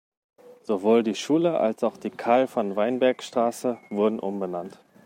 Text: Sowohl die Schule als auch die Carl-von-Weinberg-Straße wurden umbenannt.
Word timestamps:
Sowohl 0.63 1.03
die 1.03 1.13
Schule 1.13 1.59
als 1.59 1.83
auch 1.83 1.95
die 1.95 2.09
Carl-von-Weinberg-Straße 2.09 3.77
wurden 3.91 4.19
umbenannt. 4.19 4.79